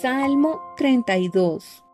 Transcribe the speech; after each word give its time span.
Salmo 0.00 0.60
32 0.76 1.84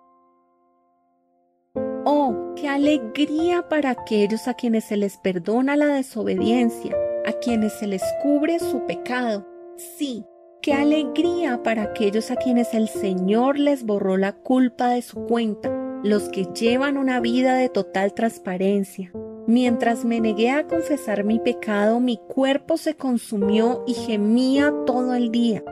Oh, 2.04 2.54
qué 2.56 2.68
alegría 2.68 3.68
para 3.68 3.90
aquellos 3.90 4.48
a 4.48 4.54
quienes 4.54 4.84
se 4.84 4.96
les 4.96 5.18
perdona 5.18 5.76
la 5.76 5.86
desobediencia, 5.86 6.96
a 7.26 7.32
quienes 7.32 7.74
se 7.74 7.86
les 7.86 8.02
cubre 8.22 8.58
su 8.58 8.86
pecado. 8.86 9.46
Sí, 9.76 10.24
qué 10.62 10.72
alegría 10.72 11.62
para 11.62 11.82
aquellos 11.82 12.30
a 12.30 12.36
quienes 12.36 12.72
el 12.72 12.88
Señor 12.88 13.58
les 13.58 13.84
borró 13.84 14.16
la 14.16 14.32
culpa 14.32 14.88
de 14.88 15.02
su 15.02 15.26
cuenta, 15.26 15.70
los 16.02 16.30
que 16.30 16.46
llevan 16.54 16.96
una 16.96 17.20
vida 17.20 17.54
de 17.54 17.68
total 17.68 18.14
transparencia. 18.14 19.12
Mientras 19.46 20.04
me 20.04 20.20
negué 20.20 20.50
a 20.50 20.66
confesar 20.66 21.24
mi 21.24 21.38
pecado, 21.38 22.00
mi 22.00 22.16
cuerpo 22.16 22.76
se 22.76 22.94
consumió 22.94 23.84
y 23.86 23.94
gemía 23.94 24.72
todo 24.86 25.14
el 25.14 25.30
día. 25.30 25.62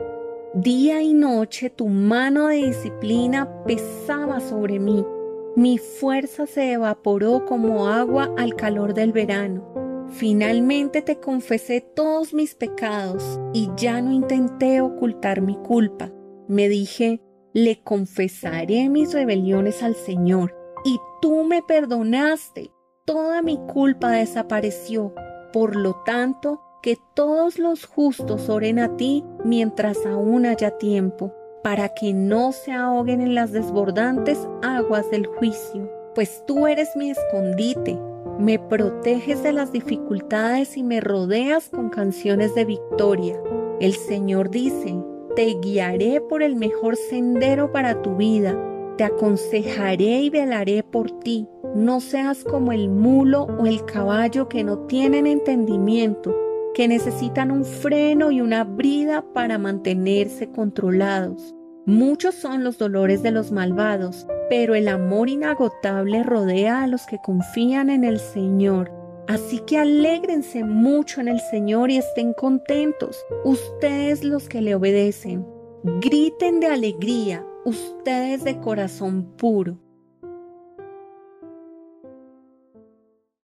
Día 0.55 1.03
y 1.03 1.13
noche 1.13 1.69
tu 1.69 1.87
mano 1.89 2.47
de 2.47 2.55
disciplina 2.55 3.47
pesaba 3.65 4.39
sobre 4.39 4.79
mí. 4.79 5.05
Mi 5.55 5.77
fuerza 5.77 6.47
se 6.47 6.71
evaporó 6.71 7.45
como 7.45 7.87
agua 7.87 8.33
al 8.35 8.55
calor 8.55 8.95
del 8.95 9.11
verano. 9.11 10.07
Finalmente 10.09 11.03
te 11.03 11.19
confesé 11.19 11.81
todos 11.81 12.33
mis 12.33 12.55
pecados 12.55 13.39
y 13.53 13.69
ya 13.77 14.01
no 14.01 14.11
intenté 14.11 14.81
ocultar 14.81 15.41
mi 15.41 15.55
culpa. 15.55 16.11
Me 16.47 16.67
dije, 16.67 17.21
le 17.53 17.83
confesaré 17.83 18.89
mis 18.89 19.13
rebeliones 19.13 19.83
al 19.83 19.93
Señor 19.93 20.55
y 20.83 20.97
tú 21.21 21.43
me 21.43 21.61
perdonaste. 21.61 22.71
Toda 23.05 23.43
mi 23.43 23.59
culpa 23.67 24.13
desapareció. 24.13 25.13
Por 25.53 25.75
lo 25.75 26.01
tanto, 26.05 26.59
que 26.81 26.97
todos 27.13 27.59
los 27.59 27.85
justos 27.85 28.49
oren 28.49 28.79
a 28.79 28.95
ti 28.95 29.23
mientras 29.43 30.05
aún 30.05 30.45
haya 30.45 30.77
tiempo, 30.77 31.33
para 31.63 31.89
que 31.89 32.13
no 32.13 32.53
se 32.53 32.71
ahoguen 32.71 33.19
en 33.19 33.35
las 33.35 33.51
desbordantes 33.51 34.47
aguas 34.61 35.09
del 35.11 35.25
juicio, 35.25 35.91
pues 36.15 36.43
tú 36.47 36.67
eres 36.67 36.95
mi 36.95 37.09
escondite, 37.09 37.99
me 38.39 38.59
proteges 38.59 39.43
de 39.43 39.51
las 39.51 39.73
dificultades 39.73 40.77
y 40.77 40.83
me 40.83 41.01
rodeas 41.01 41.69
con 41.69 41.89
canciones 41.89 42.55
de 42.55 42.63
victoria. 42.63 43.37
El 43.81 43.93
Señor 43.93 44.49
dice, 44.49 44.95
te 45.35 45.57
guiaré 45.61 46.21
por 46.21 46.41
el 46.41 46.55
mejor 46.55 46.95
sendero 46.95 47.73
para 47.73 48.01
tu 48.01 48.15
vida, 48.15 48.57
te 48.97 49.03
aconsejaré 49.03 50.21
y 50.21 50.29
velaré 50.29 50.83
por 50.83 51.11
ti. 51.19 51.47
No 51.75 51.99
seas 51.99 52.43
como 52.45 52.71
el 52.71 52.89
mulo 52.89 53.43
o 53.43 53.65
el 53.65 53.85
caballo 53.85 54.47
que 54.47 54.63
no 54.63 54.79
tienen 54.87 55.27
entendimiento 55.27 56.33
que 56.79 56.87
necesitan 56.87 57.51
un 57.51 57.65
freno 57.65 58.31
y 58.31 58.39
una 58.39 58.63
brida 58.63 59.21
para 59.33 59.57
mantenerse 59.57 60.49
controlados. 60.49 61.53
Muchos 61.85 62.35
son 62.35 62.63
los 62.63 62.77
dolores 62.77 63.21
de 63.21 63.31
los 63.31 63.51
malvados, 63.51 64.25
pero 64.49 64.75
el 64.75 64.87
amor 64.87 65.27
inagotable 65.27 66.23
rodea 66.23 66.83
a 66.83 66.87
los 66.87 67.05
que 67.05 67.17
confían 67.21 67.89
en 67.89 68.05
el 68.05 68.17
Señor. 68.17 68.93
Así 69.27 69.59
que 69.59 69.77
alégrense 69.77 70.63
mucho 70.63 71.19
en 71.19 71.27
el 71.27 71.41
Señor 71.51 71.91
y 71.91 71.97
estén 71.97 72.31
contentos, 72.31 73.25
ustedes 73.43 74.23
los 74.23 74.47
que 74.47 74.61
le 74.61 74.73
obedecen. 74.73 75.45
Griten 75.83 76.61
de 76.61 76.67
alegría, 76.67 77.45
ustedes 77.65 78.45
de 78.45 78.57
corazón 78.61 79.35
puro. 79.35 79.81